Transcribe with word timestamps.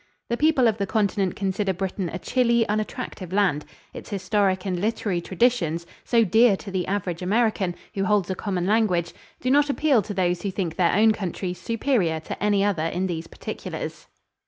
The 0.29 0.35
people 0.35 0.67
of 0.67 0.79
the 0.79 0.87
Continent 0.87 1.35
consider 1.35 1.73
Britain 1.73 2.09
a 2.09 2.17
chilly, 2.17 2.67
unattractive 2.67 3.31
land. 3.31 3.65
Its 3.93 4.09
historic 4.09 4.65
and 4.65 4.79
literary 4.79 5.21
traditions, 5.21 5.85
so 6.03 6.23
dear 6.23 6.57
to 6.57 6.71
the 6.71 6.87
average 6.87 7.21
American, 7.21 7.75
who 7.93 8.05
holds 8.05 8.27
a 8.31 8.33
common 8.33 8.65
language, 8.65 9.13
do 9.41 9.51
not 9.51 9.69
appeal 9.69 10.01
to 10.01 10.13
those 10.15 10.41
who 10.41 10.49
think 10.49 10.75
their 10.75 10.95
own 10.95 11.11
countries 11.11 11.59
superior 11.61 12.19
to 12.21 12.43
any 12.43 12.63
other 12.63 12.87
in 12.87 13.05
these 13.05 13.27
particulars. 13.27 14.07